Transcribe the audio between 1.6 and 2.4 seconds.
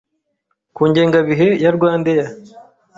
ya RwandAir